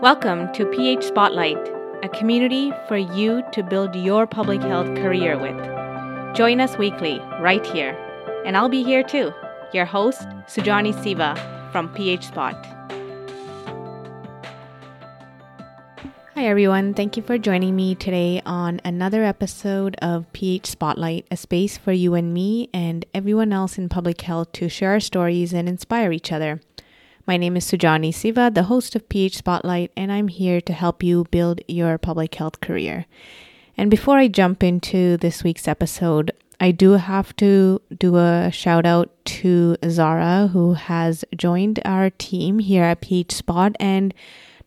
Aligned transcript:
Welcome 0.00 0.52
to 0.52 0.64
PH 0.64 1.02
Spotlight, 1.02 1.58
a 2.04 2.08
community 2.08 2.72
for 2.86 2.96
you 2.96 3.42
to 3.50 3.64
build 3.64 3.96
your 3.96 4.28
public 4.28 4.60
health 4.60 4.86
career 4.98 5.36
with. 5.36 5.56
Join 6.36 6.60
us 6.60 6.78
weekly 6.78 7.18
right 7.40 7.66
here, 7.66 7.98
and 8.46 8.56
I'll 8.56 8.68
be 8.68 8.84
here 8.84 9.02
too, 9.02 9.32
your 9.72 9.86
host, 9.86 10.20
Sujani 10.46 10.94
Siva 11.02 11.34
from 11.72 11.92
PH 11.94 12.26
Spot. 12.28 12.54
Hi, 16.36 16.44
everyone. 16.44 16.94
Thank 16.94 17.16
you 17.16 17.24
for 17.24 17.36
joining 17.36 17.74
me 17.74 17.96
today 17.96 18.40
on 18.46 18.80
another 18.84 19.24
episode 19.24 19.96
of 20.00 20.32
PH 20.32 20.66
Spotlight, 20.68 21.26
a 21.32 21.36
space 21.36 21.76
for 21.76 21.90
you 21.90 22.14
and 22.14 22.32
me 22.32 22.70
and 22.72 23.04
everyone 23.12 23.52
else 23.52 23.76
in 23.76 23.88
public 23.88 24.20
health 24.20 24.52
to 24.52 24.68
share 24.68 24.92
our 24.92 25.00
stories 25.00 25.52
and 25.52 25.68
inspire 25.68 26.12
each 26.12 26.30
other. 26.30 26.60
My 27.28 27.36
name 27.36 27.58
is 27.58 27.66
Sujani 27.66 28.14
Siva, 28.14 28.50
the 28.50 28.62
host 28.62 28.96
of 28.96 29.06
PH 29.10 29.36
Spotlight, 29.36 29.92
and 29.94 30.10
I'm 30.10 30.28
here 30.28 30.62
to 30.62 30.72
help 30.72 31.02
you 31.02 31.26
build 31.30 31.60
your 31.68 31.98
public 31.98 32.34
health 32.34 32.62
career. 32.62 33.04
And 33.76 33.90
before 33.90 34.16
I 34.16 34.28
jump 34.28 34.62
into 34.62 35.18
this 35.18 35.44
week's 35.44 35.68
episode, 35.68 36.30
I 36.58 36.70
do 36.70 36.92
have 36.92 37.36
to 37.36 37.82
do 37.94 38.16
a 38.16 38.48
shout 38.50 38.86
out 38.86 39.10
to 39.42 39.76
Zara, 39.90 40.48
who 40.54 40.72
has 40.72 41.22
joined 41.36 41.80
our 41.84 42.08
team 42.08 42.60
here 42.60 42.84
at 42.84 43.02
PH 43.02 43.32
Spot 43.32 43.76
and 43.78 44.14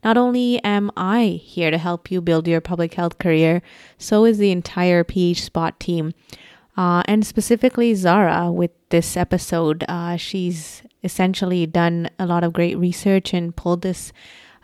not 0.03 0.15
only 0.15 0.63
am 0.63 0.91
I 0.95 1.41
here 1.43 1.71
to 1.71 1.79
help 1.79 2.11
you 2.11 2.21
build 2.21 2.47
your 2.47 2.61
public 2.61 2.93
health 2.93 3.17
career, 3.17 3.63
so 3.97 4.23
is 4.23 4.37
the 4.37 4.51
entire 4.51 5.03
PH 5.03 5.45
Spot 5.45 5.79
team. 5.79 6.13
Uh, 6.77 7.01
and 7.05 7.25
specifically 7.25 7.95
Zara 7.95 8.51
with 8.51 8.69
this 8.89 9.17
episode. 9.17 9.83
Uh, 9.89 10.15
she's 10.15 10.83
essentially 11.03 11.65
done 11.65 12.09
a 12.19 12.25
lot 12.25 12.43
of 12.43 12.53
great 12.53 12.77
research 12.77 13.33
and 13.33 13.55
pulled 13.55 13.81
this 13.81 14.11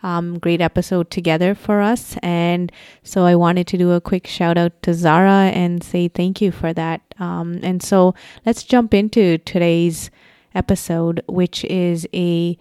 um, 0.02 0.38
great 0.38 0.60
episode 0.60 1.10
together 1.10 1.54
for 1.54 1.80
us. 1.80 2.16
And 2.22 2.70
so 3.02 3.24
I 3.24 3.34
wanted 3.34 3.66
to 3.68 3.78
do 3.78 3.92
a 3.92 4.00
quick 4.00 4.26
shout 4.26 4.56
out 4.56 4.80
to 4.82 4.94
Zara 4.94 5.50
and 5.52 5.82
say 5.82 6.08
thank 6.08 6.40
you 6.40 6.52
for 6.52 6.72
that. 6.72 7.02
Um, 7.18 7.58
and 7.62 7.82
so 7.82 8.14
let's 8.46 8.62
jump 8.62 8.94
into 8.94 9.38
today's 9.38 10.10
episode, 10.54 11.22
which 11.26 11.64
is 11.64 12.06
a 12.14 12.58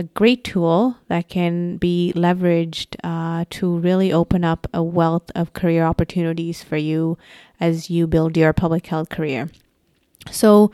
a 0.00 0.04
great 0.04 0.44
tool 0.44 0.96
that 1.08 1.28
can 1.28 1.76
be 1.76 2.12
leveraged 2.14 2.94
uh, 3.02 3.44
to 3.50 3.78
really 3.78 4.12
open 4.12 4.44
up 4.44 4.68
a 4.72 4.80
wealth 4.80 5.28
of 5.34 5.52
career 5.52 5.84
opportunities 5.84 6.62
for 6.62 6.76
you 6.76 7.18
as 7.58 7.90
you 7.90 8.06
build 8.06 8.36
your 8.36 8.52
public 8.52 8.86
health 8.86 9.08
career. 9.08 9.50
So, 10.30 10.70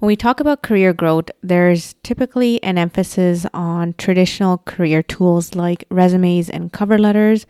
when 0.00 0.06
we 0.06 0.16
talk 0.16 0.40
about 0.40 0.62
career 0.62 0.94
growth, 0.94 1.30
there's 1.42 1.94
typically 2.02 2.62
an 2.62 2.78
emphasis 2.78 3.44
on 3.52 3.92
traditional 3.98 4.56
career 4.64 5.02
tools 5.02 5.54
like 5.54 5.84
resumes 5.90 6.48
and 6.48 6.72
cover 6.72 6.98
letters, 6.98 7.44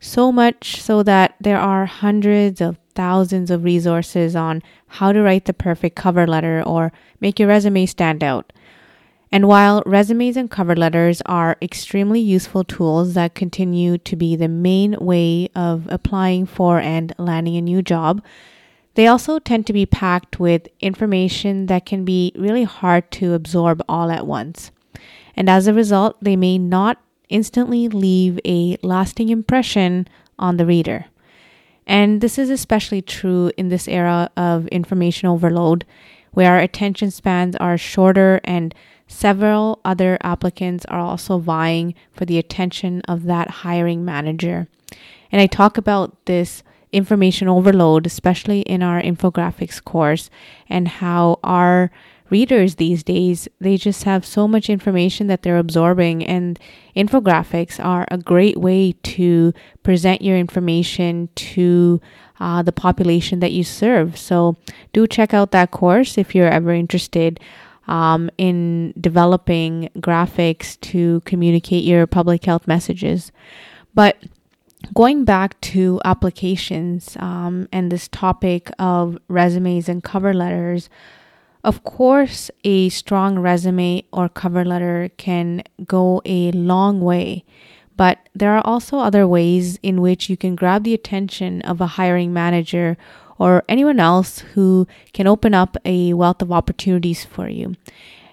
so 0.00 0.32
much 0.32 0.82
so 0.82 1.04
that 1.04 1.36
there 1.40 1.58
are 1.58 1.86
hundreds 1.86 2.60
of 2.60 2.78
thousands 2.96 3.48
of 3.48 3.62
resources 3.62 4.34
on 4.34 4.60
how 4.88 5.12
to 5.12 5.22
write 5.22 5.44
the 5.44 5.54
perfect 5.54 5.94
cover 5.94 6.26
letter 6.26 6.64
or 6.66 6.92
make 7.20 7.38
your 7.38 7.48
resume 7.48 7.86
stand 7.86 8.24
out. 8.24 8.52
And 9.30 9.46
while 9.46 9.80
resumes 9.86 10.36
and 10.36 10.50
cover 10.50 10.74
letters 10.74 11.22
are 11.26 11.56
extremely 11.62 12.20
useful 12.20 12.64
tools 12.64 13.14
that 13.14 13.36
continue 13.36 13.98
to 13.98 14.16
be 14.16 14.34
the 14.34 14.48
main 14.48 14.96
way 15.00 15.48
of 15.54 15.86
applying 15.90 16.46
for 16.46 16.80
and 16.80 17.14
landing 17.18 17.56
a 17.56 17.62
new 17.62 17.82
job, 17.82 18.20
they 18.94 19.06
also 19.06 19.38
tend 19.38 19.66
to 19.66 19.72
be 19.72 19.86
packed 19.86 20.38
with 20.38 20.68
information 20.80 21.66
that 21.66 21.86
can 21.86 22.04
be 22.04 22.32
really 22.36 22.64
hard 22.64 23.10
to 23.12 23.34
absorb 23.34 23.82
all 23.88 24.10
at 24.10 24.26
once. 24.26 24.70
And 25.36 25.48
as 25.48 25.66
a 25.66 25.74
result, 25.74 26.16
they 26.22 26.36
may 26.36 26.58
not 26.58 27.02
instantly 27.28 27.88
leave 27.88 28.38
a 28.44 28.76
lasting 28.82 29.30
impression 29.30 30.06
on 30.38 30.56
the 30.56 30.66
reader. 30.66 31.06
And 31.86 32.20
this 32.20 32.38
is 32.38 32.50
especially 32.50 33.02
true 33.02 33.50
in 33.56 33.68
this 33.68 33.88
era 33.88 34.30
of 34.36 34.66
information 34.68 35.28
overload, 35.28 35.84
where 36.32 36.52
our 36.52 36.60
attention 36.60 37.10
spans 37.10 37.56
are 37.56 37.76
shorter 37.76 38.40
and 38.44 38.74
Several 39.06 39.80
other 39.84 40.18
applicants 40.22 40.84
are 40.86 40.98
also 40.98 41.38
vying 41.38 41.94
for 42.12 42.24
the 42.24 42.38
attention 42.38 43.02
of 43.02 43.24
that 43.24 43.50
hiring 43.62 44.04
manager. 44.04 44.66
And 45.30 45.40
I 45.40 45.46
talk 45.46 45.76
about 45.76 46.24
this 46.26 46.62
information 46.94 47.48
overload, 47.48 48.06
especially 48.06 48.60
in 48.60 48.82
our 48.82 49.00
infographics 49.02 49.82
course, 49.82 50.30
and 50.68 50.88
how 50.88 51.38
our 51.42 51.90
readers 52.30 52.76
these 52.76 53.02
days 53.02 53.46
they 53.60 53.76
just 53.76 54.04
have 54.04 54.24
so 54.24 54.48
much 54.48 54.70
information 54.70 55.26
that 55.26 55.42
they're 55.42 55.58
absorbing 55.58 56.24
and 56.24 56.58
infographics 56.96 57.82
are 57.84 58.06
a 58.10 58.16
great 58.16 58.56
way 58.56 58.92
to 59.02 59.52
present 59.82 60.22
your 60.22 60.36
information 60.36 61.28
to 61.34 62.00
uh, 62.40 62.62
the 62.62 62.72
population 62.72 63.40
that 63.40 63.52
you 63.52 63.62
serve 63.62 64.16
so 64.16 64.56
do 64.94 65.06
check 65.06 65.34
out 65.34 65.50
that 65.50 65.70
course 65.70 66.16
if 66.16 66.34
you're 66.34 66.48
ever 66.48 66.72
interested 66.72 67.38
um, 67.86 68.30
in 68.38 68.92
developing 69.00 69.90
graphics 69.98 70.80
to 70.80 71.20
communicate 71.24 71.84
your 71.84 72.06
public 72.06 72.44
health 72.44 72.66
messages. 72.66 73.32
But 73.94 74.16
going 74.92 75.24
back 75.24 75.60
to 75.60 76.00
applications 76.04 77.16
um, 77.20 77.68
and 77.72 77.90
this 77.90 78.08
topic 78.08 78.70
of 78.78 79.18
resumes 79.28 79.88
and 79.88 80.02
cover 80.02 80.34
letters, 80.34 80.88
of 81.62 81.82
course, 81.84 82.50
a 82.64 82.90
strong 82.90 83.38
resume 83.38 84.04
or 84.12 84.28
cover 84.28 84.64
letter 84.64 85.10
can 85.16 85.62
go 85.86 86.20
a 86.24 86.52
long 86.52 87.00
way. 87.00 87.44
But 87.96 88.18
there 88.34 88.54
are 88.56 88.66
also 88.66 88.98
other 88.98 89.26
ways 89.26 89.78
in 89.82 90.00
which 90.00 90.28
you 90.28 90.36
can 90.36 90.56
grab 90.56 90.84
the 90.84 90.94
attention 90.94 91.62
of 91.62 91.80
a 91.80 91.86
hiring 91.86 92.32
manager 92.32 92.96
or 93.38 93.64
anyone 93.68 94.00
else 94.00 94.40
who 94.54 94.86
can 95.12 95.26
open 95.26 95.54
up 95.54 95.76
a 95.84 96.12
wealth 96.12 96.42
of 96.42 96.52
opportunities 96.52 97.24
for 97.24 97.48
you. 97.48 97.76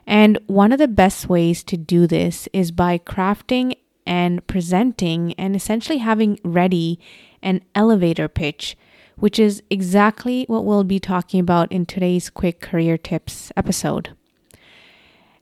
And 0.05 0.39
one 0.47 0.71
of 0.71 0.79
the 0.79 0.87
best 0.87 1.29
ways 1.29 1.63
to 1.65 1.77
do 1.77 2.07
this 2.07 2.49
is 2.53 2.71
by 2.71 2.97
crafting 2.97 3.75
and 4.05 4.45
presenting 4.47 5.33
and 5.33 5.55
essentially 5.55 5.99
having 5.99 6.39
ready 6.43 6.99
an 7.41 7.61
elevator 7.75 8.27
pitch, 8.27 8.77
which 9.17 9.39
is 9.39 9.61
exactly 9.69 10.45
what 10.47 10.65
we'll 10.65 10.83
be 10.83 10.99
talking 10.99 11.39
about 11.39 11.71
in 11.71 11.85
today's 11.85 12.29
quick 12.29 12.59
career 12.59 12.97
tips 12.97 13.51
episode. 13.55 14.15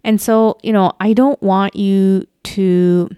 And 0.03 0.21
so, 0.21 0.57
you 0.63 0.73
know, 0.73 0.93
I 0.99 1.13
don't 1.13 1.41
want 1.41 1.75
you 1.75 2.25
to 2.43 3.09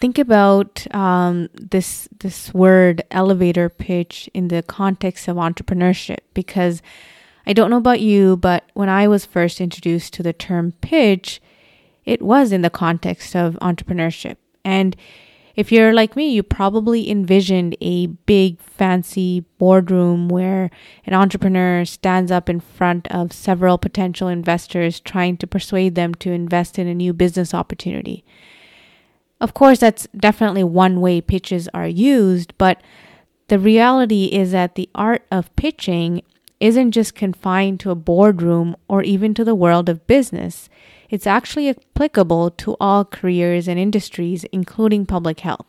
think 0.00 0.18
about 0.18 0.86
um, 0.94 1.48
this 1.54 2.08
this 2.20 2.54
word 2.54 3.02
elevator 3.10 3.68
pitch 3.68 4.30
in 4.32 4.48
the 4.48 4.62
context 4.62 5.28
of 5.28 5.36
entrepreneurship 5.36 6.18
because 6.32 6.80
I 7.46 7.52
don't 7.52 7.70
know 7.70 7.76
about 7.76 8.00
you, 8.00 8.36
but 8.36 8.64
when 8.74 8.88
I 8.88 9.08
was 9.08 9.24
first 9.24 9.60
introduced 9.60 10.12
to 10.14 10.22
the 10.22 10.32
term 10.32 10.72
pitch, 10.80 11.40
it 12.04 12.22
was 12.22 12.52
in 12.52 12.62
the 12.62 12.70
context 12.70 13.36
of 13.36 13.58
entrepreneurship. 13.60 14.36
And 14.64 14.96
if 15.56 15.72
you're 15.72 15.92
like 15.92 16.16
me, 16.16 16.30
you 16.30 16.42
probably 16.42 17.10
envisioned 17.10 17.76
a 17.80 18.06
big, 18.06 18.60
fancy 18.60 19.44
boardroom 19.58 20.28
where 20.28 20.70
an 21.04 21.12
entrepreneur 21.12 21.84
stands 21.84 22.30
up 22.30 22.48
in 22.48 22.60
front 22.60 23.08
of 23.08 23.32
several 23.32 23.76
potential 23.76 24.28
investors 24.28 25.00
trying 25.00 25.36
to 25.38 25.46
persuade 25.46 25.96
them 25.96 26.14
to 26.14 26.30
invest 26.30 26.78
in 26.78 26.86
a 26.86 26.94
new 26.94 27.12
business 27.12 27.52
opportunity. 27.52 28.24
Of 29.40 29.54
course, 29.54 29.80
that's 29.80 30.06
definitely 30.16 30.64
one 30.64 31.00
way 31.00 31.20
pitches 31.20 31.68
are 31.74 31.88
used, 31.88 32.56
but 32.56 32.80
the 33.48 33.58
reality 33.58 34.26
is 34.26 34.52
that 34.52 34.76
the 34.76 34.88
art 34.94 35.26
of 35.30 35.54
pitching 35.56 36.22
isn't 36.60 36.92
just 36.92 37.14
confined 37.14 37.80
to 37.80 37.90
a 37.90 37.94
boardroom 37.94 38.76
or 38.86 39.02
even 39.02 39.34
to 39.34 39.44
the 39.44 39.54
world 39.54 39.88
of 39.88 40.06
business. 40.06 40.68
It's 41.10 41.26
actually 41.26 41.68
applicable 41.68 42.52
to 42.52 42.76
all 42.80 43.04
careers 43.04 43.66
and 43.66 43.78
industries, 43.78 44.44
including 44.52 45.06
public 45.06 45.40
health. 45.40 45.66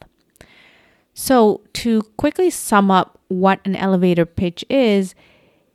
So, 1.13 1.61
to 1.73 2.03
quickly 2.15 2.49
sum 2.49 2.89
up 2.89 3.19
what 3.27 3.59
an 3.65 3.75
elevator 3.75 4.25
pitch 4.25 4.63
is, 4.69 5.13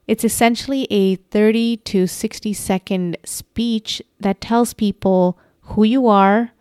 it's 0.06 0.24
essentially 0.24 0.86
a 0.88 1.16
30 1.16 1.78
to 1.78 2.06
60 2.06 2.52
second 2.52 3.16
speech 3.24 4.00
that 4.20 4.40
tells 4.40 4.72
people 4.72 5.38
who 5.62 5.82
you 5.82 6.06
are, 6.06 6.52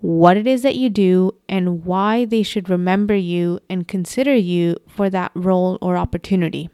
what 0.00 0.36
it 0.36 0.46
is 0.46 0.62
that 0.62 0.76
you 0.76 0.88
do, 0.88 1.34
and 1.48 1.84
why 1.84 2.24
they 2.24 2.42
should 2.42 2.70
remember 2.70 3.14
you 3.14 3.60
and 3.68 3.86
consider 3.86 4.34
you 4.34 4.76
for 4.88 5.10
that 5.10 5.30
role 5.34 5.78
or 5.82 5.96
opportunity. 5.96 6.70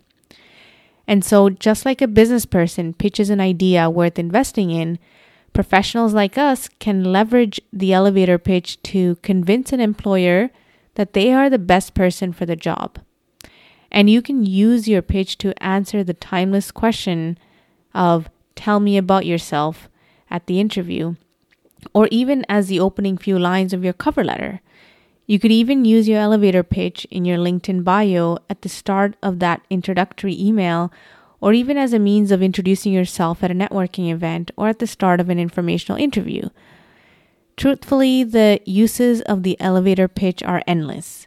And 1.08 1.24
so, 1.24 1.50
just 1.50 1.84
like 1.84 2.00
a 2.00 2.08
business 2.08 2.46
person 2.46 2.94
pitches 2.94 3.30
an 3.30 3.40
idea 3.40 3.90
worth 3.90 4.18
investing 4.18 4.70
in, 4.70 4.98
professionals 5.52 6.14
like 6.14 6.38
us 6.38 6.68
can 6.78 7.04
leverage 7.04 7.60
the 7.72 7.92
elevator 7.92 8.38
pitch 8.38 8.82
to 8.82 9.16
convince 9.16 9.72
an 9.72 9.80
employer 9.80 10.50
that 10.94 11.12
they 11.12 11.32
are 11.32 11.48
the 11.48 11.58
best 11.58 11.94
person 11.94 12.32
for 12.32 12.46
the 12.46 12.56
job. 12.56 12.98
And 13.90 14.08
you 14.08 14.22
can 14.22 14.44
use 14.44 14.88
your 14.88 15.02
pitch 15.02 15.38
to 15.38 15.62
answer 15.62 16.02
the 16.02 16.14
timeless 16.14 16.70
question 16.70 17.38
of, 17.94 18.28
Tell 18.54 18.80
me 18.80 18.96
about 18.96 19.26
yourself 19.26 19.88
at 20.30 20.46
the 20.46 20.60
interview 20.60 21.16
or 21.94 22.08
even 22.10 22.44
as 22.48 22.68
the 22.68 22.80
opening 22.80 23.18
few 23.18 23.38
lines 23.38 23.72
of 23.72 23.84
your 23.84 23.92
cover 23.92 24.22
letter. 24.22 24.60
You 25.26 25.38
could 25.38 25.52
even 25.52 25.84
use 25.84 26.08
your 26.08 26.20
elevator 26.20 26.62
pitch 26.62 27.06
in 27.10 27.24
your 27.24 27.38
LinkedIn 27.38 27.84
bio 27.84 28.38
at 28.50 28.62
the 28.62 28.68
start 28.68 29.16
of 29.22 29.38
that 29.38 29.62
introductory 29.70 30.38
email, 30.40 30.92
or 31.42 31.52
even 31.52 31.76
as 31.76 31.92
a 31.92 31.98
means 31.98 32.30
of 32.30 32.40
introducing 32.40 32.92
yourself 32.92 33.42
at 33.42 33.50
a 33.50 33.54
networking 33.54 34.10
event 34.10 34.52
or 34.56 34.68
at 34.68 34.78
the 34.78 34.86
start 34.86 35.20
of 35.20 35.28
an 35.28 35.40
informational 35.40 36.00
interview. 36.00 36.48
Truthfully, 37.56 38.22
the 38.22 38.60
uses 38.64 39.22
of 39.22 39.42
the 39.42 39.60
elevator 39.60 40.06
pitch 40.06 40.42
are 40.44 40.62
endless. 40.68 41.26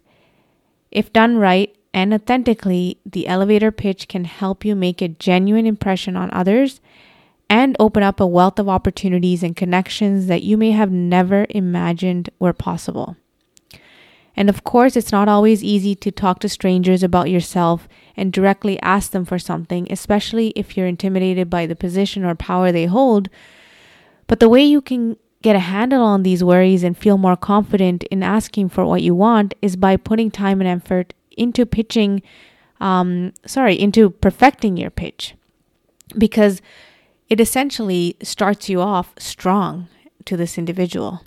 If 0.89 1.11
done 1.11 1.35
right 1.35 1.75
and 1.93 2.13
authentically, 2.13 2.97
the 3.05 3.27
elevator 3.27 3.71
pitch 3.71 4.07
can 4.07 4.23
help 4.23 4.63
you 4.63 4.73
make 4.73 5.01
a 5.01 5.09
genuine 5.09 5.65
impression 5.65 6.15
on 6.15 6.31
others 6.31 6.79
and 7.49 7.75
open 7.77 8.01
up 8.01 8.21
a 8.21 8.25
wealth 8.25 8.57
of 8.57 8.69
opportunities 8.69 9.43
and 9.43 9.55
connections 9.55 10.27
that 10.27 10.43
you 10.43 10.55
may 10.55 10.71
have 10.71 10.91
never 10.91 11.45
imagined 11.49 12.29
were 12.39 12.53
possible. 12.53 13.17
And 14.35 14.49
of 14.49 14.63
course, 14.63 14.95
it's 14.95 15.11
not 15.11 15.29
always 15.29 15.63
easy 15.63 15.95
to 15.95 16.11
talk 16.11 16.39
to 16.39 16.49
strangers 16.49 17.03
about 17.03 17.29
yourself 17.29 17.87
and 18.17 18.33
directly 18.33 18.79
ask 18.81 19.11
them 19.11 19.25
for 19.25 19.39
something, 19.39 19.87
especially 19.91 20.49
if 20.55 20.75
you're 20.75 20.87
intimidated 20.87 21.49
by 21.49 21.65
the 21.65 21.75
position 21.75 22.25
or 22.25 22.35
power 22.35 22.71
they 22.71 22.85
hold. 22.85 23.29
But 24.27 24.39
the 24.39 24.49
way 24.49 24.63
you 24.63 24.81
can 24.81 25.17
get 25.41 25.55
a 25.55 25.59
handle 25.59 26.03
on 26.03 26.23
these 26.23 26.43
worries 26.43 26.83
and 26.83 26.97
feel 26.97 27.17
more 27.17 27.35
confident 27.35 28.03
in 28.05 28.23
asking 28.23 28.69
for 28.69 28.85
what 28.85 29.03
you 29.03 29.13
want 29.13 29.53
is 29.61 29.75
by 29.75 29.95
putting 29.95 30.31
time 30.31 30.59
and 30.59 30.67
effort 30.67 31.13
into 31.37 31.65
pitching, 31.65 32.21
um, 32.79 33.31
sorry, 33.45 33.79
into 33.79 34.09
perfecting 34.09 34.75
your 34.75 34.89
pitch. 34.89 35.35
Because 36.17 36.61
it 37.29 37.39
essentially 37.39 38.15
starts 38.21 38.69
you 38.69 38.81
off 38.81 39.13
strong 39.17 39.87
to 40.25 40.35
this 40.35 40.57
individual. 40.57 41.21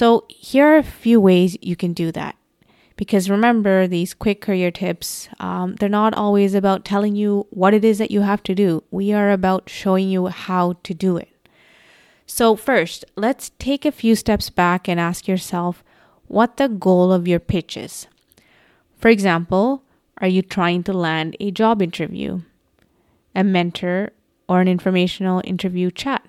So, 0.00 0.24
here 0.28 0.66
are 0.66 0.78
a 0.78 0.82
few 0.82 1.20
ways 1.20 1.58
you 1.60 1.76
can 1.76 1.92
do 1.92 2.10
that. 2.12 2.34
Because 2.96 3.28
remember, 3.28 3.86
these 3.86 4.14
quick 4.14 4.40
career 4.40 4.70
tips, 4.70 5.28
um, 5.38 5.74
they're 5.74 5.90
not 5.90 6.14
always 6.14 6.54
about 6.54 6.86
telling 6.86 7.16
you 7.16 7.46
what 7.50 7.74
it 7.74 7.84
is 7.84 7.98
that 7.98 8.10
you 8.10 8.22
have 8.22 8.42
to 8.44 8.54
do. 8.54 8.82
We 8.90 9.12
are 9.12 9.30
about 9.30 9.68
showing 9.68 10.08
you 10.08 10.28
how 10.28 10.76
to 10.84 10.94
do 10.94 11.18
it. 11.18 11.28
So, 12.24 12.56
first, 12.56 13.04
let's 13.14 13.50
take 13.58 13.84
a 13.84 13.92
few 13.92 14.16
steps 14.16 14.48
back 14.48 14.88
and 14.88 14.98
ask 14.98 15.28
yourself 15.28 15.84
what 16.28 16.56
the 16.56 16.70
goal 16.70 17.12
of 17.12 17.28
your 17.28 17.38
pitch 17.38 17.76
is. 17.76 18.06
For 18.96 19.10
example, 19.10 19.82
are 20.16 20.28
you 20.28 20.40
trying 20.40 20.82
to 20.84 20.94
land 20.94 21.36
a 21.40 21.50
job 21.50 21.82
interview, 21.82 22.40
a 23.34 23.44
mentor, 23.44 24.12
or 24.48 24.62
an 24.62 24.68
informational 24.68 25.42
interview 25.44 25.90
chat? 25.90 26.24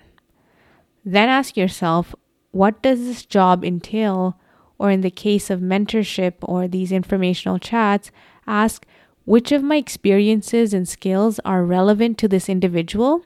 Then 1.05 1.29
ask 1.29 1.55
yourself 1.55 2.13
what 2.51 2.81
does 2.81 2.99
this 2.99 3.25
job 3.25 3.63
entail? 3.63 4.37
Or 4.77 4.89
in 4.89 5.01
the 5.01 5.11
case 5.11 5.49
of 5.49 5.59
mentorship 5.59 6.33
or 6.41 6.67
these 6.67 6.91
informational 6.91 7.59
chats, 7.59 8.11
ask 8.47 8.85
which 9.25 9.51
of 9.51 9.61
my 9.61 9.75
experiences 9.75 10.73
and 10.73 10.87
skills 10.87 11.39
are 11.45 11.63
relevant 11.63 12.17
to 12.17 12.27
this 12.27 12.49
individual 12.49 13.23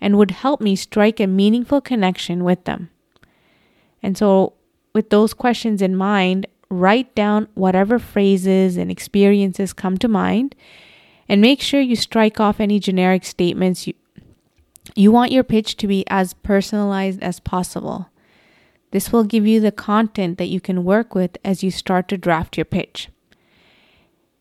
and 0.00 0.18
would 0.18 0.32
help 0.32 0.60
me 0.60 0.76
strike 0.76 1.20
a 1.20 1.26
meaningful 1.26 1.80
connection 1.80 2.44
with 2.44 2.64
them. 2.64 2.90
And 4.02 4.18
so, 4.18 4.54
with 4.92 5.10
those 5.10 5.34
questions 5.34 5.82
in 5.82 5.96
mind, 5.96 6.46
write 6.70 7.14
down 7.14 7.48
whatever 7.54 7.98
phrases 7.98 8.76
and 8.76 8.90
experiences 8.90 9.72
come 9.72 9.96
to 9.98 10.08
mind 10.08 10.54
and 11.28 11.40
make 11.40 11.60
sure 11.60 11.80
you 11.80 11.96
strike 11.96 12.40
off 12.40 12.60
any 12.60 12.78
generic 12.78 13.24
statements 13.24 13.86
you, 13.86 13.94
you 14.94 15.12
want 15.12 15.32
your 15.32 15.44
pitch 15.44 15.76
to 15.76 15.86
be 15.86 16.04
as 16.08 16.34
personalized 16.34 17.22
as 17.22 17.40
possible. 17.40 18.08
This 18.90 19.12
will 19.12 19.24
give 19.24 19.46
you 19.46 19.60
the 19.60 19.72
content 19.72 20.38
that 20.38 20.48
you 20.48 20.60
can 20.60 20.84
work 20.84 21.14
with 21.14 21.36
as 21.44 21.62
you 21.62 21.70
start 21.70 22.08
to 22.08 22.16
draft 22.16 22.56
your 22.56 22.64
pitch. 22.64 23.08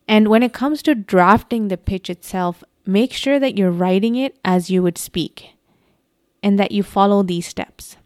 And 0.08 0.30
when 0.30 0.44
it 0.44 0.54
comes 0.54 0.82
to 0.84 0.96
drafting 0.96 1.68
the 1.68 1.78
pitch 1.78 2.10
itself, 2.10 2.64
make 2.86 3.12
sure 3.12 3.40
that 3.40 3.58
you're 3.58 3.72
writing 3.72 4.16
it 4.16 4.38
as 4.46 4.70
you 4.70 4.82
would 4.82 4.98
speak 4.98 5.50
and 6.42 6.58
that 6.58 6.72
you 6.72 6.82
follow 6.82 7.24
these 7.24 7.46
steps. 7.46 7.98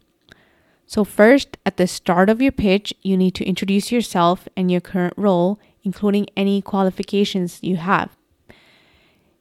So, 0.86 1.04
first, 1.04 1.56
at 1.64 1.76
the 1.76 1.86
start 1.86 2.28
of 2.28 2.42
your 2.42 2.52
pitch, 2.52 2.92
you 3.02 3.16
need 3.16 3.34
to 3.36 3.44
introduce 3.44 3.90
yourself 3.92 4.46
and 4.56 4.70
your 4.70 4.80
current 4.80 5.14
role, 5.16 5.58
including 5.84 6.26
any 6.36 6.60
qualifications 6.60 7.60
you 7.62 7.76
have, 7.76 8.14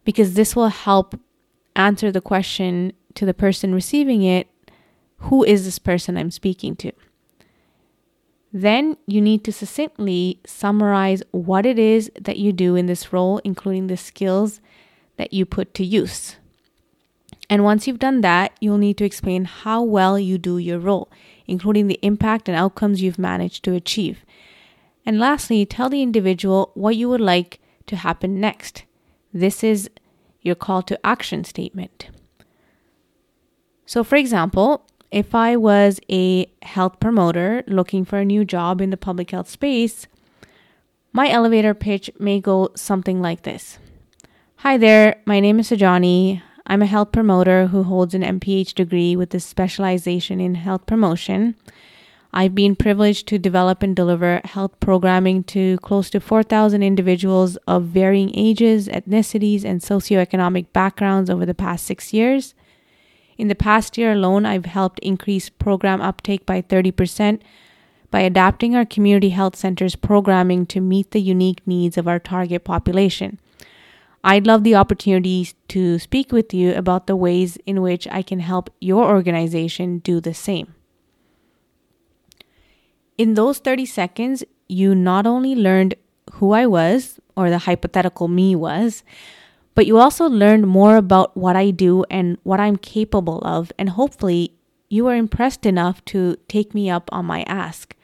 because 0.05 0.35
this 0.35 0.55
will 0.55 0.69
help 0.69 1.19
answer 1.75 2.11
the 2.11 2.21
question 2.21 2.93
to 3.15 3.25
the 3.25 3.33
person 3.33 3.73
receiving 3.73 4.23
it 4.23 4.47
who 5.21 5.43
is 5.43 5.65
this 5.65 5.79
person 5.79 6.17
I'm 6.17 6.31
speaking 6.31 6.75
to? 6.77 6.91
Then 8.51 8.97
you 9.07 9.21
need 9.21 9.43
to 9.45 9.53
succinctly 9.53 10.39
summarize 10.45 11.23
what 11.31 11.65
it 11.65 11.79
is 11.79 12.11
that 12.19 12.37
you 12.37 12.51
do 12.51 12.75
in 12.75 12.87
this 12.87 13.13
role, 13.13 13.39
including 13.43 13.87
the 13.87 13.97
skills 13.97 14.59
that 15.17 15.31
you 15.31 15.45
put 15.45 15.73
to 15.75 15.85
use. 15.85 16.35
And 17.49 17.63
once 17.63 17.87
you've 17.87 17.99
done 17.99 18.21
that, 18.21 18.53
you'll 18.59 18.77
need 18.77 18.97
to 18.97 19.05
explain 19.05 19.45
how 19.45 19.83
well 19.83 20.17
you 20.17 20.37
do 20.37 20.57
your 20.57 20.79
role, 20.79 21.09
including 21.47 21.87
the 21.87 21.99
impact 22.01 22.49
and 22.49 22.57
outcomes 22.57 23.01
you've 23.01 23.19
managed 23.19 23.63
to 23.65 23.73
achieve. 23.73 24.25
And 25.05 25.19
lastly, 25.19 25.65
tell 25.65 25.89
the 25.89 26.01
individual 26.01 26.71
what 26.73 26.95
you 26.95 27.09
would 27.09 27.21
like 27.21 27.59
to 27.87 27.95
happen 27.95 28.39
next. 28.39 28.85
This 29.33 29.63
is 29.63 29.89
your 30.41 30.55
call 30.55 30.81
to 30.83 31.05
action 31.05 31.43
statement. 31.43 32.09
So, 33.85 34.03
for 34.03 34.15
example, 34.15 34.85
if 35.11 35.35
I 35.35 35.57
was 35.57 35.99
a 36.09 36.49
health 36.61 36.99
promoter 36.99 37.63
looking 37.67 38.05
for 38.05 38.19
a 38.19 38.25
new 38.25 38.45
job 38.45 38.81
in 38.81 38.89
the 38.89 38.97
public 38.97 39.31
health 39.31 39.49
space, 39.49 40.07
my 41.11 41.29
elevator 41.29 41.73
pitch 41.73 42.09
may 42.17 42.39
go 42.39 42.69
something 42.75 43.21
like 43.21 43.43
this 43.43 43.77
Hi 44.57 44.77
there, 44.77 45.21
my 45.25 45.39
name 45.39 45.59
is 45.59 45.69
Sujani. 45.69 46.41
I'm 46.67 46.81
a 46.81 46.85
health 46.85 47.11
promoter 47.11 47.67
who 47.67 47.83
holds 47.83 48.13
an 48.13 48.21
MPH 48.21 48.75
degree 48.75 49.15
with 49.15 49.33
a 49.33 49.39
specialization 49.39 50.39
in 50.39 50.55
health 50.55 50.85
promotion. 50.85 51.55
I've 52.31 52.55
been 52.55 52.77
privileged 52.77 53.27
to 53.27 53.39
develop 53.39 53.83
and 53.83 53.95
deliver 53.95 54.39
health 54.45 54.79
programming 54.79 55.43
to 55.45 55.77
close 55.79 56.09
to 56.11 56.21
4,000 56.21 56.81
individuals 56.81 57.57
of 57.67 57.85
varying 57.85 58.31
ages, 58.33 58.87
ethnicities, 58.87 59.65
and 59.65 59.81
socioeconomic 59.81 60.71
backgrounds 60.71 61.29
over 61.29 61.45
the 61.45 61.53
past 61.53 61.85
six 61.85 62.13
years. 62.13 62.53
In 63.37 63.47
the 63.47 63.55
past 63.55 63.97
year 63.97 64.11
alone, 64.11 64.45
I've 64.45 64.65
helped 64.65 64.99
increase 64.99 65.49
program 65.49 66.01
uptake 66.01 66.45
by 66.45 66.61
30% 66.61 67.41
by 68.11 68.19
adapting 68.19 68.75
our 68.75 68.85
community 68.85 69.29
health 69.29 69.55
centers 69.55 69.95
programming 69.95 70.65
to 70.67 70.81
meet 70.81 71.11
the 71.11 71.21
unique 71.21 71.65
needs 71.65 71.97
of 71.97 72.07
our 72.07 72.19
target 72.19 72.63
population. 72.63 73.39
I'd 74.23 74.45
love 74.45 74.63
the 74.63 74.75
opportunity 74.75 75.49
to 75.69 75.97
speak 75.97 76.31
with 76.31 76.53
you 76.53 76.75
about 76.75 77.07
the 77.07 77.15
ways 77.15 77.57
in 77.65 77.81
which 77.81 78.07
I 78.11 78.21
can 78.21 78.39
help 78.39 78.69
your 78.79 79.05
organization 79.05 79.99
do 79.99 80.19
the 80.19 80.33
same. 80.33 80.75
In 83.17 83.33
those 83.33 83.59
30 83.59 83.85
seconds, 83.85 84.43
you 84.67 84.93
not 84.93 85.25
only 85.25 85.55
learned 85.55 85.95
who 86.33 86.51
I 86.51 86.65
was, 86.65 87.19
or 87.35 87.49
the 87.49 87.59
hypothetical 87.59 88.27
me 88.27 88.55
was, 88.55 89.03
but 89.75 89.85
you 89.85 89.97
also 89.97 90.27
learned 90.27 90.67
more 90.67 90.97
about 90.97 91.35
what 91.35 91.55
I 91.55 91.71
do 91.71 92.03
and 92.09 92.37
what 92.43 92.59
I'm 92.59 92.75
capable 92.75 93.39
of, 93.43 93.71
and 93.77 93.89
hopefully 93.89 94.53
you 94.89 95.07
are 95.07 95.15
impressed 95.15 95.65
enough 95.65 96.03
to 96.05 96.35
take 96.47 96.73
me 96.73 96.89
up 96.89 97.09
on 97.11 97.25
my 97.25 97.43
ask. 97.43 97.95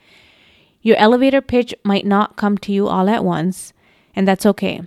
Your 0.80 0.96
elevator 0.96 1.40
pitch 1.40 1.74
might 1.84 2.06
not 2.06 2.36
come 2.36 2.56
to 2.58 2.72
you 2.72 2.88
all 2.88 3.08
at 3.08 3.24
once, 3.24 3.72
and 4.16 4.26
that's 4.26 4.46
okay. 4.46 4.82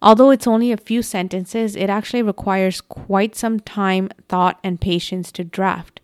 Although 0.00 0.30
it's 0.30 0.46
only 0.46 0.70
a 0.70 0.76
few 0.76 1.02
sentences, 1.02 1.74
it 1.74 1.90
actually 1.90 2.22
requires 2.22 2.80
quite 2.80 3.34
some 3.34 3.58
time, 3.60 4.10
thought, 4.28 4.60
and 4.62 4.80
patience 4.80 5.32
to 5.32 5.42
draft. 5.42 6.00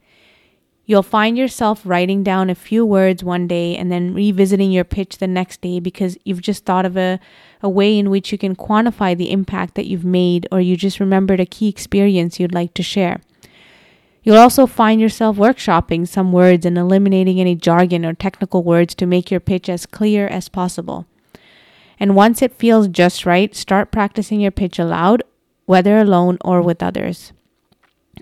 You'll 0.84 1.04
find 1.04 1.38
yourself 1.38 1.82
writing 1.84 2.24
down 2.24 2.50
a 2.50 2.56
few 2.56 2.84
words 2.84 3.22
one 3.22 3.46
day 3.46 3.76
and 3.76 3.90
then 3.90 4.14
revisiting 4.14 4.72
your 4.72 4.84
pitch 4.84 5.18
the 5.18 5.28
next 5.28 5.60
day 5.60 5.78
because 5.78 6.18
you've 6.24 6.42
just 6.42 6.64
thought 6.64 6.84
of 6.84 6.96
a, 6.96 7.20
a 7.62 7.68
way 7.68 7.96
in 7.96 8.10
which 8.10 8.32
you 8.32 8.38
can 8.38 8.56
quantify 8.56 9.16
the 9.16 9.30
impact 9.30 9.76
that 9.76 9.86
you've 9.86 10.04
made 10.04 10.48
or 10.50 10.60
you 10.60 10.76
just 10.76 10.98
remembered 10.98 11.38
a 11.38 11.46
key 11.46 11.68
experience 11.68 12.40
you'd 12.40 12.54
like 12.54 12.74
to 12.74 12.82
share. 12.82 13.20
You'll 14.24 14.38
also 14.38 14.66
find 14.66 15.00
yourself 15.00 15.36
workshopping 15.36 16.06
some 16.06 16.32
words 16.32 16.66
and 16.66 16.76
eliminating 16.76 17.40
any 17.40 17.54
jargon 17.54 18.04
or 18.04 18.14
technical 18.14 18.62
words 18.62 18.94
to 18.96 19.06
make 19.06 19.30
your 19.30 19.40
pitch 19.40 19.68
as 19.68 19.86
clear 19.86 20.26
as 20.26 20.48
possible. 20.48 21.06
And 21.98 22.16
once 22.16 22.42
it 22.42 22.54
feels 22.54 22.88
just 22.88 23.24
right, 23.24 23.54
start 23.54 23.92
practicing 23.92 24.40
your 24.40 24.50
pitch 24.50 24.78
aloud, 24.78 25.22
whether 25.66 25.98
alone 25.98 26.38
or 26.44 26.60
with 26.60 26.82
others. 26.82 27.32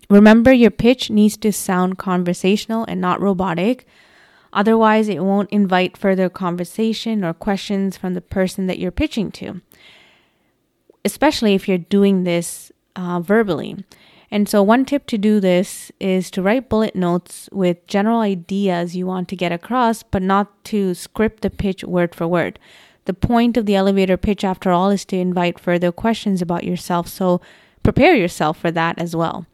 Remember, 0.09 0.53
your 0.53 0.71
pitch 0.71 1.11
needs 1.11 1.37
to 1.39 1.53
sound 1.53 1.99
conversational 1.99 2.85
and 2.89 3.01
not 3.01 3.21
robotic. 3.21 3.87
Otherwise, 4.53 5.09
it 5.09 5.23
won't 5.23 5.51
invite 5.51 5.97
further 5.97 6.29
conversation 6.29 7.25
or 7.25 7.33
questions 7.33 7.97
from 7.97 8.15
the 8.15 8.21
person 8.21 8.67
that 8.67 8.79
you're 8.79 8.91
pitching 8.91 9.31
to, 9.31 9.61
especially 11.05 11.55
if 11.55 11.69
you're 11.69 11.79
doing 11.79 12.25
this 12.25 12.73
uh, 12.97 13.21
verbally. 13.21 13.85
And 14.33 14.49
so, 14.49 14.63
one 14.63 14.85
tip 14.85 15.07
to 15.07 15.19
do 15.19 15.41
this 15.41 15.91
is 15.99 16.31
to 16.33 16.43
write 16.43 16.69
bullet 16.69 16.95
notes 16.95 17.49
with 17.53 17.85
general 17.89 18.21
ideas 18.21 18.95
you 18.95 19.07
want 19.07 19.29
to 19.29 19.37
get 19.37 19.51
across, 19.51 20.05
but 20.05 20.23
not 20.23 20.65
to 20.67 20.95
script 20.95 21.43
the 21.43 21.51
pitch 21.51 21.83
word 21.83 22.15
for 22.15 22.29
word. 22.29 22.59
The 23.07 23.15
point 23.15 23.57
of 23.57 23.67
the 23.67 23.75
elevator 23.75 24.17
pitch, 24.17 24.45
after 24.45 24.71
all, 24.71 24.91
is 24.91 25.05
to 25.07 25.17
invite 25.17 25.59
further 25.59 25.91
questions 25.91 26.41
about 26.41 26.63
yourself. 26.63 27.09
So, 27.09 27.41
prepare 27.83 28.15
yourself 28.15 28.59
for 28.59 28.71
that 28.71 28.99
as 29.01 29.17
well. 29.17 29.47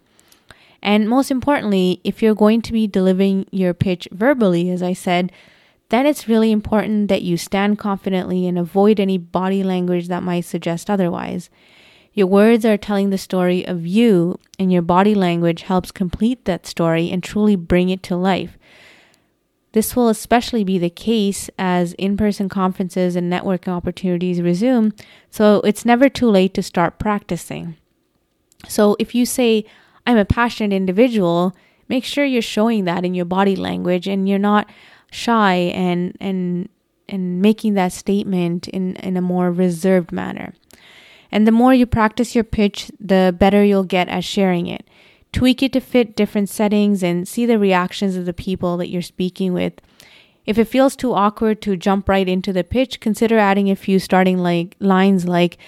And 0.83 1.09
most 1.09 1.31
importantly, 1.31 2.01
if 2.05 2.23
you're 2.23 2.35
going 2.35 2.63
to 2.63 2.73
be 2.73 2.87
delivering 2.87 3.47
your 3.51 3.75
pitch 3.75 4.07
verbally, 4.13 4.71
as 4.71 4.83
I 4.83 4.93
said, 4.93 5.33
then 5.89 6.07
it's 6.07 6.29
really 6.29 6.51
important 6.51 7.09
that 7.09 7.23
you 7.23 7.37
stand 7.37 7.79
confidently 7.79 8.47
and 8.47 8.59
avoid 8.59 8.99
any 8.99 9.19
body 9.19 9.63
language 9.63 10.09
that 10.09 10.23
might 10.23 10.45
suggest 10.45 10.91
otherwise. 10.91 11.49
Your 12.13 12.27
words 12.27 12.65
are 12.65 12.77
telling 12.77 13.11
the 13.11 13.19
story 13.19 13.67
of 13.67 13.87
you, 13.87 14.39
and 14.59 14.73
your 14.73 14.83
body 14.83 15.15
language 15.15 15.63
helps 15.63 15.93
complete 15.93 16.45
that 16.47 16.67
story 16.67 17.11
and 17.11 17.23
truly 17.23 17.57
bring 17.57 17.91
it 17.91 18.03
to 18.05 18.17
life. 18.17 18.57
This 19.73 19.95
will 19.95 20.09
especially 20.09 20.65
be 20.65 20.79
the 20.79 20.89
case 20.89 21.51
as 21.59 21.93
in 21.95 22.17
person 22.17 22.49
conferences 22.49 23.15
and 23.15 23.31
networking 23.31 23.69
opportunities 23.69 24.41
resume, 24.41 24.93
so 25.31 25.61
it's 25.61 25.85
never 25.85 26.09
too 26.09 26.31
late 26.31 26.55
to 26.55 26.63
start 26.63 26.99
practicing. 26.99 27.77
So 28.67 28.97
if 28.99 29.15
you 29.15 29.27
say, 29.27 29.67
I'm 30.07 30.17
a 30.17 30.25
passionate 30.25 30.75
individual, 30.75 31.55
make 31.89 32.05
sure 32.05 32.25
you're 32.25 32.43
showing 32.43 32.85
that 32.85 33.05
in 33.05 33.15
your 33.15 33.25
body 33.25 33.57
language 33.57 34.07
and 34.07 34.29
you're 34.29 34.39
not 34.39 34.69
shy 35.11 35.55
and, 35.55 36.17
and, 36.21 36.69
and 37.09 37.41
making 37.41 37.75
that 37.75 37.93
statement 37.93 38.69
in, 38.69 38.97
in 38.97 39.17
a 39.17 39.23
more 39.23 39.51
reserved 39.51 40.13
manner. 40.13 40.55
And 41.33 41.47
the 41.47 41.53
more 41.53 41.75
you 41.75 41.87
practice 41.87 42.35
your 42.35 42.45
pitch, 42.45 42.91
the 43.01 43.35
better 43.37 43.65
you'll 43.65 43.85
get 43.85 44.09
at 44.09 44.25
sharing 44.25 44.67
it. 44.69 44.89
Tweak 45.33 45.63
it 45.63 45.73
to 45.73 45.81
fit 45.81 46.17
different 46.17 46.49
settings 46.49 47.03
and 47.03 47.27
see 47.27 47.45
the 47.45 47.59
reactions 47.59 48.17
of 48.17 48.27
the 48.27 48.33
people 48.33 48.77
that 48.77 48.89
you're 48.89 49.03
speaking 49.03 49.53
with. 49.53 49.75
If 50.47 50.59
it 50.59 50.69
feels 50.69 50.95
too 50.95 51.13
awkward 51.13 51.61
to 51.63 51.77
jump 51.77 52.09
right 52.09 52.29
into 52.29 52.53
the 52.53 52.63
pitch, 52.63 53.01
consider 53.01 53.37
adding 53.37 53.69
a 53.69 53.77
few 53.77 53.99
starting 53.99 54.39
like 54.39 54.77
lines 54.79 55.27
like 55.27 55.59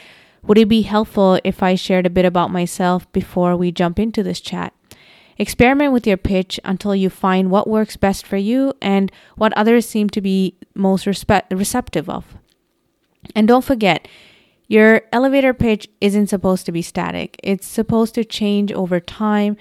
would 0.43 0.59
it 0.59 0.69
be 0.69 0.83
helpful 0.83 1.41
if 1.45 1.63
I 1.63 1.75
shared 1.75 2.07
a 2.07 2.11
bit 2.11 2.25
about 2.25 2.51
myself 2.51 3.11
before 3.13 3.57
we 3.57 3.73
jump 3.73 3.99
into 3.99 4.23
this 4.23 4.41
chat? 4.41 4.73
Experiment 5.37 5.93
with 5.93 6.07
your 6.07 6.17
pitch 6.17 6.59
until 6.65 6.95
you 6.95 7.11
find 7.11 7.51
what 7.51 7.69
works 7.69 7.97
best 7.97 8.27
for 8.27 8.37
you 8.37 8.73
and 8.83 9.13
what 9.37 9.53
others 9.57 9.89
seem 9.89 10.09
to 10.11 10.21
be 10.21 10.57
most 10.75 11.07
receptive 11.07 12.09
of. 12.09 12.37
And 13.35 13.47
don't 13.47 13.65
forget, 13.65 14.09
your 14.67 15.03
elevator 15.13 15.55
pitch 15.55 15.89
isn't 16.01 16.27
supposed 16.27 16.67
to 16.67 16.73
be 16.73 16.83
static, 16.83 17.39
it's 17.43 17.67
supposed 17.67 18.15
to 18.17 18.25
change 18.25 18.73
over 18.73 19.01
time 19.01 19.57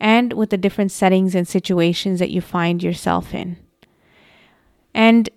and 0.00 0.32
with 0.32 0.50
the 0.50 0.56
different 0.56 0.90
settings 0.90 1.34
and 1.34 1.46
situations 1.46 2.18
that 2.18 2.30
you 2.30 2.40
find 2.40 2.82
yourself 2.82 3.34
in. 3.34 3.56
And 4.94 5.28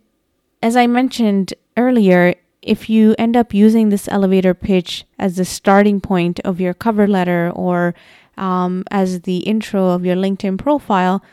as 0.61 0.75
I 0.75 0.87
mentioned 0.87 1.53
earlier, 1.77 2.35
if 2.63 2.89
you 2.89 3.13
end 3.19 3.35
up 3.35 3.53
using 3.53 3.89
this 3.89 4.07
elevator 4.07 4.53
pitch 4.53 5.05
as 5.19 5.35
the 5.35 5.45
starting 5.45 5.99
point 6.01 6.39
of 6.41 6.59
your 6.59 6.73
cover 6.73 7.07
letter 7.07 7.51
or 7.53 7.93
um, 8.37 8.83
as 8.89 9.21
the 9.21 9.39
intro 9.39 9.89
of 9.89 10.05
your 10.05 10.15
LinkedIn 10.15 10.57
profile, 10.57 11.23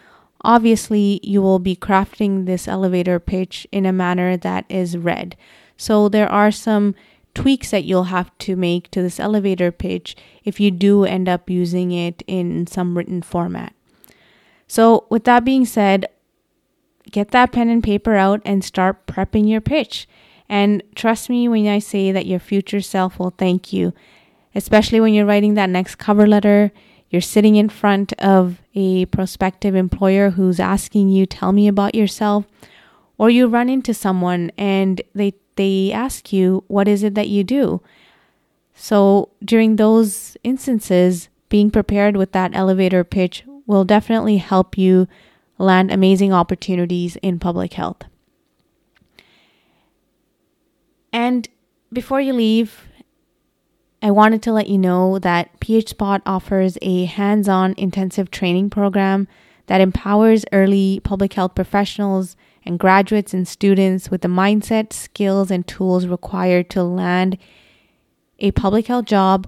obviously 0.42 1.20
you 1.22 1.40
will 1.40 1.58
be 1.58 1.76
crafting 1.76 2.46
this 2.46 2.66
elevator 2.66 3.18
pitch 3.20 3.66
in 3.72 3.86
a 3.86 3.92
manner 3.92 4.36
that 4.36 4.64
is 4.68 4.96
read. 4.96 5.36
So 5.76 6.08
there 6.08 6.30
are 6.30 6.50
some 6.50 6.94
tweaks 7.34 7.70
that 7.70 7.84
you'll 7.84 8.04
have 8.04 8.36
to 8.38 8.56
make 8.56 8.90
to 8.90 9.02
this 9.02 9.20
elevator 9.20 9.70
pitch 9.70 10.16
if 10.44 10.58
you 10.58 10.70
do 10.70 11.04
end 11.04 11.28
up 11.28 11.48
using 11.48 11.92
it 11.92 12.22
in 12.26 12.66
some 12.66 12.96
written 12.98 13.22
format. 13.22 13.72
So, 14.66 15.06
with 15.10 15.24
that 15.24 15.44
being 15.44 15.64
said, 15.64 16.06
get 17.10 17.32
that 17.32 17.50
pen 17.52 17.68
and 17.68 17.82
paper 17.82 18.14
out 18.14 18.40
and 18.44 18.64
start 18.64 19.06
prepping 19.06 19.48
your 19.48 19.60
pitch. 19.60 20.08
And 20.50 20.82
trust 20.96 21.30
me 21.30 21.46
when 21.48 21.68
I 21.68 21.78
say 21.78 22.10
that 22.10 22.26
your 22.26 22.40
future 22.40 22.80
self 22.80 23.20
will 23.20 23.30
thank 23.30 23.72
you, 23.72 23.94
especially 24.52 25.00
when 25.00 25.14
you're 25.14 25.24
writing 25.24 25.54
that 25.54 25.70
next 25.70 25.94
cover 25.94 26.26
letter. 26.26 26.72
You're 27.08 27.22
sitting 27.22 27.54
in 27.54 27.68
front 27.68 28.12
of 28.14 28.60
a 28.74 29.06
prospective 29.06 29.76
employer 29.76 30.30
who's 30.30 30.58
asking 30.58 31.08
you, 31.10 31.24
Tell 31.24 31.52
me 31.52 31.68
about 31.68 31.94
yourself. 31.94 32.46
Or 33.16 33.30
you 33.30 33.46
run 33.46 33.68
into 33.68 33.94
someone 33.94 34.50
and 34.58 35.00
they 35.14 35.34
they 35.54 35.92
ask 35.92 36.32
you, 36.32 36.64
What 36.66 36.88
is 36.88 37.04
it 37.04 37.14
that 37.14 37.28
you 37.28 37.44
do? 37.44 37.80
So 38.74 39.28
during 39.44 39.76
those 39.76 40.36
instances, 40.42 41.28
being 41.48 41.70
prepared 41.70 42.16
with 42.16 42.32
that 42.32 42.56
elevator 42.56 43.04
pitch 43.04 43.44
will 43.66 43.84
definitely 43.84 44.38
help 44.38 44.76
you 44.76 45.06
land 45.58 45.92
amazing 45.92 46.32
opportunities 46.32 47.14
in 47.22 47.38
public 47.38 47.74
health. 47.74 48.09
And 51.12 51.48
before 51.92 52.20
you 52.20 52.32
leave, 52.32 52.88
I 54.02 54.10
wanted 54.10 54.42
to 54.42 54.52
let 54.52 54.68
you 54.68 54.78
know 54.78 55.18
that 55.18 55.60
PH 55.60 55.90
Spot 55.90 56.22
offers 56.24 56.78
a 56.80 57.04
hands 57.04 57.48
on 57.48 57.74
intensive 57.76 58.30
training 58.30 58.70
program 58.70 59.28
that 59.66 59.80
empowers 59.80 60.44
early 60.52 61.00
public 61.04 61.34
health 61.34 61.54
professionals 61.54 62.36
and 62.64 62.78
graduates 62.78 63.34
and 63.34 63.46
students 63.46 64.10
with 64.10 64.22
the 64.22 64.28
mindset, 64.28 64.92
skills, 64.92 65.50
and 65.50 65.66
tools 65.66 66.06
required 66.06 66.70
to 66.70 66.82
land 66.82 67.38
a 68.38 68.50
public 68.52 68.86
health 68.86 69.04
job, 69.04 69.46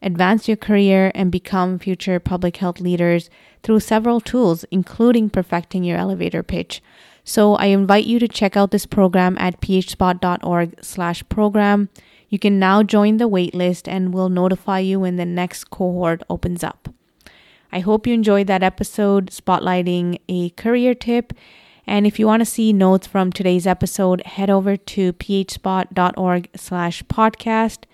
advance 0.00 0.46
your 0.46 0.56
career, 0.56 1.10
and 1.14 1.32
become 1.32 1.78
future 1.78 2.20
public 2.20 2.56
health 2.58 2.80
leaders 2.80 3.28
through 3.62 3.80
several 3.80 4.20
tools, 4.20 4.64
including 4.70 5.28
perfecting 5.28 5.82
your 5.82 5.98
elevator 5.98 6.42
pitch. 6.42 6.80
So 7.28 7.56
I 7.56 7.66
invite 7.66 8.06
you 8.06 8.18
to 8.20 8.26
check 8.26 8.56
out 8.56 8.70
this 8.70 8.86
program 8.86 9.36
at 9.38 9.60
phspot.org 9.60 10.82
slash 10.82 11.22
program. 11.28 11.90
You 12.30 12.38
can 12.38 12.58
now 12.58 12.82
join 12.82 13.18
the 13.18 13.28
waitlist 13.28 13.86
and 13.86 14.14
we'll 14.14 14.30
notify 14.30 14.78
you 14.78 15.00
when 15.00 15.16
the 15.16 15.26
next 15.26 15.64
cohort 15.64 16.22
opens 16.30 16.64
up. 16.64 16.88
I 17.70 17.80
hope 17.80 18.06
you 18.06 18.14
enjoyed 18.14 18.46
that 18.46 18.62
episode 18.62 19.26
spotlighting 19.26 20.20
a 20.26 20.48
career 20.50 20.94
tip 20.94 21.34
and 21.86 22.06
if 22.06 22.18
you 22.18 22.26
want 22.26 22.40
to 22.40 22.46
see 22.46 22.72
notes 22.72 23.06
from 23.06 23.30
today's 23.30 23.66
episode, 23.66 24.24
head 24.24 24.48
over 24.48 24.78
to 24.78 25.12
phspot.org 25.12 26.48
slash 26.56 27.02
podcast. 27.04 27.84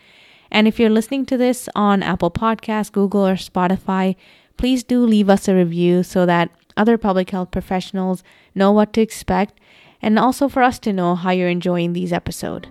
And 0.53 0.69
if 0.69 0.79
you're 0.79 0.91
listening 0.91 1.27
to 1.27 1.37
this 1.37 1.69
on 1.75 2.05
Apple 2.05 2.31
Podcasts, 2.31 2.93
Google, 2.93 3.27
or 3.27 3.35
Spotify, 3.35 4.15
please 4.57 4.85
do 4.85 5.05
leave 5.05 5.29
us 5.29 5.49
a 5.49 5.57
review 5.57 6.05
so 6.05 6.25
that 6.25 6.51
other 6.77 6.99
public 6.99 7.31
health 7.31 7.51
professionals 7.51 8.23
know 8.55 8.73
what 8.73 8.93
to 8.95 9.01
expect 9.01 9.61
and 10.03 10.19
also 10.19 10.49
for 10.49 10.63
us 10.63 10.79
to 10.81 10.93
know 10.93 11.15
how 11.15 11.31
you're 11.31 11.49
enjoying 11.49 11.93
these 11.93 12.13
episodes. 12.13 12.69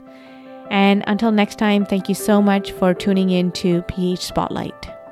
And 0.69 1.03
until 1.07 1.31
next 1.31 1.57
time, 1.57 1.85
thank 1.85 2.09
you 2.09 2.15
so 2.15 2.41
much 2.41 2.71
for 2.71 2.93
tuning 2.93 3.29
in 3.29 3.51
to 3.53 3.81
PH 3.83 4.19
Spotlight. 4.19 5.02